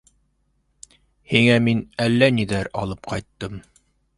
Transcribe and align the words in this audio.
Һиңә 1.33 1.59
мин 1.67 1.83
әллә 2.07 2.31
ниҙәр 2.39 2.73
алып 2.85 3.07
ҡайттым. 3.13 3.63